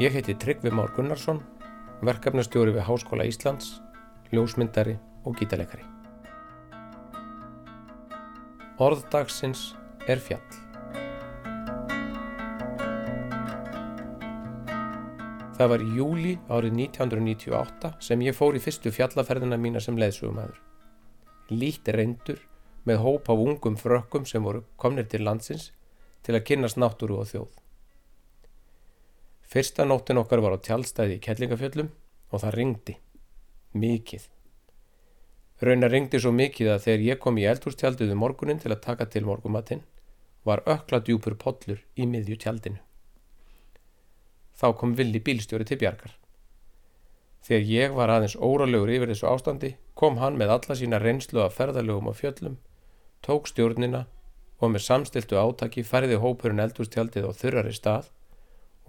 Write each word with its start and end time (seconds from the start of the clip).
Ég 0.00 0.12
heiti 0.12 0.36
Tryggvi 0.36 0.70
Már 0.72 0.88
Gunnarsson, 0.96 1.42
verkefnastjóri 2.00 2.72
við 2.72 2.86
Háskóla 2.86 3.26
Íslands, 3.28 3.66
ljósmyndari 4.32 4.94
og 5.28 5.36
gítarleikari. 5.36 5.84
Orðdagsins 8.80 9.74
er 10.08 10.24
fjall. 10.24 10.56
Það 15.60 15.72
var 15.74 15.84
í 15.84 15.92
júli 16.00 16.34
árið 16.48 16.80
1998 16.88 17.94
sem 18.00 18.24
ég 18.24 18.40
fór 18.40 18.56
í 18.56 18.64
fyrstu 18.64 18.96
fjallaferðina 18.96 19.60
mína 19.60 19.84
sem 19.84 20.00
leðsugumæður. 20.00 20.56
Lít 21.52 21.92
reyndur 21.92 22.40
með 22.88 23.04
hóp 23.04 23.28
af 23.28 23.48
ungum 23.50 23.76
frökkum 23.76 24.24
sem 24.24 24.48
voru 24.48 24.64
komnir 24.80 25.12
til 25.12 25.26
landsins 25.28 25.74
til 26.24 26.40
að 26.40 26.46
kynast 26.48 26.80
náttúru 26.80 27.20
og 27.20 27.34
þjóð. 27.36 27.52
Fyrsta 29.50 29.82
nóttin 29.82 30.20
okkar 30.20 30.38
var 30.44 30.54
á 30.54 30.62
tjálstæði 30.62 31.16
í 31.16 31.22
Kellingafjöllum 31.24 31.88
og 32.30 32.42
það 32.42 32.52
ringdi. 32.54 32.92
Mikið. 33.74 34.28
Raunar 35.66 35.90
ringdi 35.90 36.20
svo 36.22 36.30
mikið 36.30 36.70
að 36.70 36.84
þegar 36.84 37.02
ég 37.06 37.18
kom 37.24 37.40
í 37.40 37.46
eldhústjaldið 37.50 38.12
um 38.14 38.22
morgunin 38.22 38.62
til 38.62 38.70
að 38.70 38.84
taka 38.84 39.08
til 39.10 39.24
morgumatinn 39.26 39.82
var 40.46 40.62
ökla 40.70 41.00
djúpur 41.02 41.34
pollur 41.34 41.82
í 41.98 42.06
miðju 42.06 42.38
tjaldinu. 42.44 42.78
Þá 44.54 44.66
kom 44.78 44.94
villi 44.94 45.18
bílstjóri 45.18 45.66
til 45.66 45.80
bjargar. 45.82 46.14
Þegar 47.42 47.66
ég 47.72 47.98
var 47.98 48.14
aðeins 48.14 48.38
óralegur 48.38 48.94
yfir 48.94 49.10
þessu 49.10 49.28
ástandi 49.32 49.72
kom 49.98 50.22
hann 50.22 50.38
með 50.38 50.54
alla 50.60 50.78
sína 50.78 51.02
reynslu 51.02 51.42
af 51.42 51.58
ferðalögum 51.58 52.12
og 52.12 52.20
fjöllum, 52.22 52.56
tók 53.26 53.50
stjórnina 53.50 54.06
og 54.62 54.76
með 54.76 54.86
samstiltu 54.86 55.42
átaki 55.42 55.82
færði 55.82 56.22
hópurinn 56.22 56.62
eldhústjaldið 56.62 57.26
á 57.26 57.30
þurrari 57.34 57.74
stað 57.74 58.12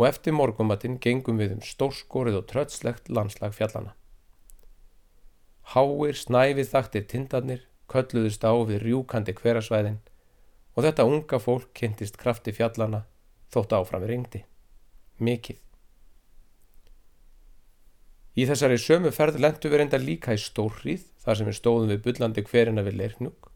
og 0.00 0.06
eftir 0.08 0.32
morgumatinn 0.32 0.96
gengum 1.04 1.36
við 1.36 1.58
um 1.58 1.64
stórskorið 1.64 2.38
og 2.38 2.46
tröttslegt 2.48 3.10
landslag 3.12 3.52
fjallana. 3.52 3.92
Háir 5.74 6.16
snæfið 6.16 6.70
þaktir 6.70 7.02
tindarnir, 7.10 7.66
kölluðust 7.84 8.46
á 8.48 8.56
við 8.64 8.86
rjúkandi 8.86 9.34
hverasvæðin 9.36 9.98
og 10.72 10.86
þetta 10.86 11.04
unga 11.04 11.40
fólk 11.42 11.74
kynntist 11.76 12.16
krafti 12.16 12.54
fjallana 12.56 13.02
þótt 13.52 13.74
áfram 13.76 14.06
við 14.06 14.12
ringdi. 14.14 14.40
Mikið. 15.20 15.58
Í 18.40 18.46
þessari 18.48 18.78
sömu 18.80 19.12
ferð 19.12 19.36
lendu 19.42 19.68
við 19.68 19.82
reynda 19.82 20.00
líka 20.00 20.32
í 20.32 20.40
stórrið 20.40 21.04
þar 21.20 21.36
sem 21.36 21.50
við 21.50 21.58
stóðum 21.58 21.92
við 21.92 22.02
byllandi 22.06 22.46
hverina 22.48 22.86
við 22.86 22.96
leirnjúk 23.02 23.50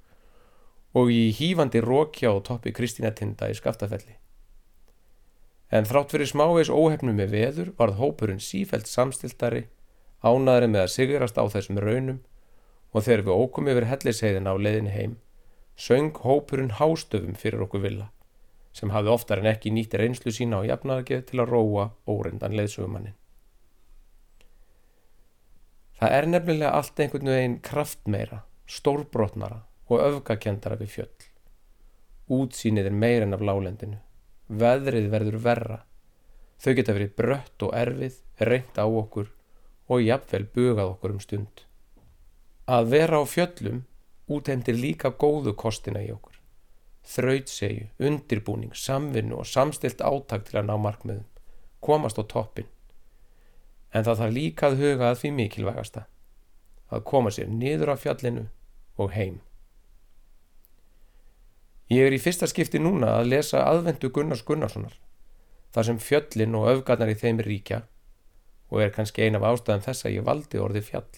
og 1.00 1.08
í 1.14 1.30
hýfandi 1.38 1.80
rókja 1.80 2.34
og 2.34 2.44
toppi 2.50 2.74
Kristína 2.74 3.14
Tinda 3.16 3.48
í 3.48 3.56
skaftafelli. 3.56 4.18
En 5.72 5.88
þrátt 5.88 6.12
fyrir 6.12 6.28
smávegis 6.28 6.70
óhefnum 6.70 7.16
með 7.18 7.34
veður 7.34 7.72
varð 7.78 7.98
hópurinn 8.00 8.42
sífælt 8.42 8.90
samstiltari, 8.90 9.66
ánaðri 10.20 10.68
með 10.70 10.84
að 10.84 10.92
sigrast 10.94 11.40
á 11.40 11.44
þessum 11.48 11.80
raunum 11.80 12.20
og 12.94 13.06
þegar 13.06 13.24
við 13.26 13.40
ókum 13.42 13.70
yfir 13.72 13.88
helliseiðin 13.90 14.50
á 14.50 14.54
leiðin 14.54 14.92
heim, 14.94 15.16
söng 15.76 16.14
hópurinn 16.22 16.76
hástöfum 16.78 17.34
fyrir 17.34 17.64
okkur 17.66 17.82
villa, 17.82 18.08
sem 18.72 18.92
hafði 18.94 19.14
oftar 19.16 19.42
en 19.42 19.50
ekki 19.50 19.72
nýtti 19.74 19.98
reynslu 19.98 20.32
sína 20.34 20.62
á 20.62 20.68
jafnaðargeð 20.68 21.26
til 21.30 21.42
að 21.42 21.50
róa 21.50 21.90
óreindan 22.06 22.54
leiðsugumannin. 22.54 23.16
Það 25.98 26.16
er 26.18 26.26
nefnilega 26.28 26.72
allt 26.74 27.00
einhvern 27.00 27.30
veginn 27.30 27.60
kraftmeira, 27.64 28.42
stórbrotnara 28.66 29.62
og 29.88 30.02
öfgakendara 30.02 30.78
við 30.80 30.90
fjöll. 30.98 31.28
Útsýnið 32.34 32.88
er 32.90 32.96
meirinn 32.98 33.36
af 33.36 33.42
lálendinu. 33.44 33.98
Veðrið 34.48 35.08
verður 35.12 35.38
verra. 35.40 35.78
Þau 36.60 36.72
geta 36.76 36.94
verið 36.96 37.14
brött 37.16 37.64
og 37.64 37.72
erfið, 37.76 38.18
reynt 38.40 38.76
á 38.76 38.84
okkur 38.84 39.30
og 39.88 40.02
jafnvel 40.04 40.44
bugað 40.54 40.90
okkur 40.94 41.14
um 41.14 41.20
stund. 41.20 41.64
Að 42.68 42.90
vera 42.92 43.20
á 43.20 43.24
fjöllum 43.28 43.82
útendir 44.28 44.76
líka 44.76 45.10
góðu 45.12 45.54
kostina 45.56 46.00
í 46.00 46.10
okkur. 46.12 46.38
Þrautsegu, 47.04 47.90
undirbúning, 48.00 48.72
samvinnu 48.72 49.36
og 49.42 49.48
samstilt 49.48 50.00
áttak 50.00 50.46
til 50.48 50.60
að 50.60 50.70
ná 50.70 50.76
markmiðum. 50.80 51.26
Komast 51.84 52.16
á 52.16 52.24
toppin. 52.24 52.68
En 53.92 54.04
það 54.04 54.20
þarf 54.22 54.36
líka 54.36 54.70
að 54.70 54.78
huga 54.80 55.10
að 55.10 55.18
því 55.20 55.32
mikilvægasta. 55.38 56.06
Að 56.88 57.04
koma 57.04 57.32
sér 57.32 57.52
niður 57.52 57.92
á 57.92 57.96
fjallinu 58.00 58.46
og 58.96 59.12
heim. 59.12 59.40
Ég 61.92 62.06
er 62.06 62.14
í 62.16 62.20
fyrsta 62.20 62.46
skipti 62.48 62.80
núna 62.80 63.18
að 63.18 63.26
lesa 63.28 63.60
aðvendu 63.68 64.08
Gunnars 64.08 64.40
Gunnarssonar, 64.48 64.94
þar 65.74 65.86
sem 65.88 65.98
fjöllin 66.00 66.54
og 66.56 66.68
öfgarnar 66.70 67.10
í 67.12 67.16
þeim 67.20 67.42
ríkja 67.44 67.82
og 68.72 68.80
er 68.80 68.92
kannski 68.94 69.26
ein 69.26 69.36
af 69.36 69.44
ástæðan 69.44 69.84
þess 69.84 70.06
að 70.06 70.14
ég 70.14 70.24
valdi 70.24 70.60
orði 70.64 70.80
fjall. 70.86 71.10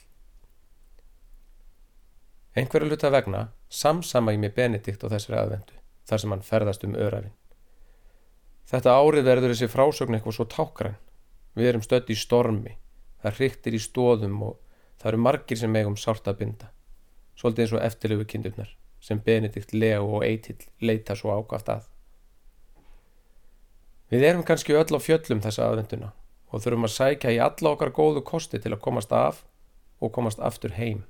Einhverju 2.58 2.88
luta 2.90 3.12
vegna 3.14 3.42
samsama 3.70 4.34
ég 4.34 4.42
með 4.42 4.56
Benedikt 4.56 5.04
og 5.06 5.12
þessari 5.14 5.38
aðvendu, 5.38 5.76
þar 6.08 6.22
sem 6.22 6.34
hann 6.34 6.42
ferðast 6.48 6.86
um 6.88 6.96
örafinn. 6.98 7.36
Þetta 8.66 8.96
árið 8.98 9.28
verður 9.28 9.54
þessi 9.54 9.68
frásögn 9.70 10.18
eitthvað 10.18 10.38
svo 10.40 10.48
tákran. 10.50 10.96
Við 11.54 11.68
erum 11.70 11.84
stött 11.86 12.10
í 12.10 12.16
stormi, 12.18 12.74
það 13.22 13.38
hryktir 13.38 13.76
í 13.78 13.80
stóðum 13.80 14.42
og 14.48 14.58
það 14.98 15.12
eru 15.12 15.22
margir 15.28 15.62
sem 15.62 15.78
eigum 15.78 15.96
sárt 15.96 16.26
að 16.26 16.42
binda, 16.42 16.72
svolítið 17.38 17.64
eins 17.64 17.76
og 17.76 17.86
eftirlöfu 17.86 18.28
kindurnar 18.34 18.74
sem 19.06 19.20
Benedikt 19.22 19.72
Leo 19.72 20.06
og 20.16 20.24
Eitill 20.26 20.66
leita 20.82 21.14
svo 21.14 21.34
ákvæft 21.38 21.68
að. 21.70 21.84
Við 24.10 24.24
erum 24.26 24.46
kannski 24.46 24.74
öll 24.74 24.98
á 24.98 25.00
fjöllum 25.02 25.42
þessa 25.44 25.68
aðvenduna 25.68 26.12
og 26.50 26.62
þurfum 26.62 26.86
að 26.88 26.94
sækja 26.94 27.34
í 27.34 27.42
alla 27.42 27.74
okkar 27.74 27.92
góðu 27.94 28.22
kosti 28.26 28.58
til 28.62 28.72
að 28.74 28.82
komast 28.82 29.12
af 29.14 29.44
og 30.02 30.12
komast 30.14 30.42
aftur 30.42 30.74
heim. 30.74 31.04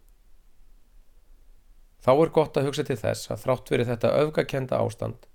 Þá 2.04 2.12
er 2.14 2.32
gott 2.36 2.56
að 2.56 2.68
hugsa 2.68 2.84
til 2.86 2.98
þess 3.00 3.30
að 3.32 3.42
þrátt 3.44 3.72
verið 3.72 3.90
þetta 3.92 4.12
öfgakenda 4.22 4.80
ástand, 4.80 5.28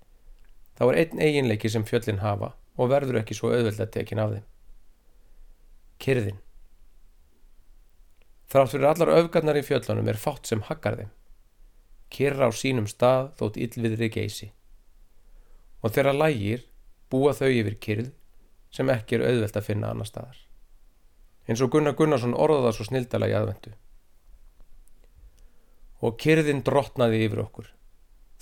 þá 0.78 0.84
er 0.88 1.00
einn 1.02 1.22
eiginleiki 1.22 1.70
sem 1.70 1.86
fjöllin 1.86 2.22
hafa 2.22 2.52
og 2.78 2.92
verður 2.94 3.20
ekki 3.20 3.36
svo 3.36 3.50
auðvöld 3.52 3.82
að 3.82 3.90
tekin 3.98 4.22
af 4.22 4.36
þeim. 4.36 4.46
Kyrðin. 6.02 6.38
Þrátt 8.52 8.72
fyrir 8.74 8.88
allar 8.90 9.12
öfgarnar 9.18 9.58
í 9.58 9.64
fjöllunum 9.66 10.08
er 10.12 10.20
fátt 10.20 10.48
sem 10.50 10.62
hakkar 10.70 10.98
þeim 11.00 11.12
kyrra 12.12 12.48
á 12.48 12.52
sínum 12.54 12.88
stað 12.90 13.32
þótt 13.40 13.58
yllviðri 13.66 14.08
geysi. 14.12 14.50
Og 15.82 15.94
þeirra 15.94 16.14
lægir 16.14 16.66
búa 17.10 17.32
þau 17.36 17.48
yfir 17.50 17.78
kyrð 17.82 18.10
sem 18.72 18.90
ekki 18.92 19.18
er 19.18 19.26
auðvelt 19.28 19.58
að 19.58 19.68
finna 19.68 19.90
annar 19.92 20.08
staðar. 20.08 20.38
Eins 21.48 21.62
og 21.64 21.72
Gunnar 21.74 21.96
Gunnarsson 21.98 22.36
orðaða 22.38 22.76
svo 22.76 22.86
snildala 22.88 23.28
í 23.28 23.34
aðvendu. 23.36 23.74
Og 26.02 26.16
kyrðin 26.18 26.62
drotnaði 26.66 27.24
yfir 27.26 27.42
okkur, 27.42 27.68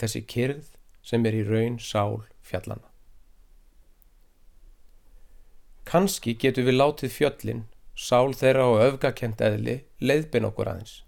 þessi 0.00 0.22
kyrð 0.28 0.70
sem 1.04 1.24
er 1.26 1.36
í 1.36 1.42
raun 1.48 1.80
sál 1.82 2.22
fjallana. 2.44 2.86
Kanski 5.88 6.36
getur 6.38 6.68
við 6.68 6.76
látið 6.76 7.14
fjöllin, 7.16 7.64
sál 7.96 8.34
þeirra 8.36 8.68
og 8.70 8.82
öfgakent 8.84 9.40
eðli 9.44 9.80
leiðbin 10.00 10.46
okkur 10.48 10.70
aðeins 10.70 11.00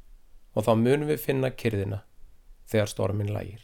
og 0.53 0.67
þá 0.67 0.73
munum 0.77 1.09
við 1.09 1.23
finna 1.23 1.49
kyrðina 1.55 2.03
þegar 2.71 2.91
stormin 2.91 3.33
lægir. 3.33 3.63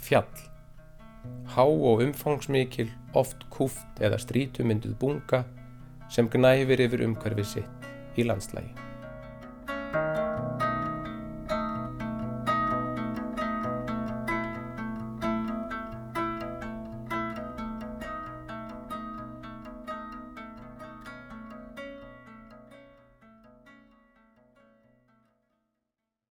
Fjall 0.00 0.50
Há 1.50 1.64
og 1.66 2.02
umfangsmikil, 2.04 2.90
oft 3.14 3.42
kúft 3.50 3.98
eða 4.00 4.20
strítumynduð 4.22 4.94
bunga 5.00 5.42
sem 6.10 6.30
gnæfir 6.30 6.86
yfir 6.86 7.02
umhverfið 7.08 7.50
sitt 7.56 7.90
í 8.18 8.26
landslægi. 8.26 8.89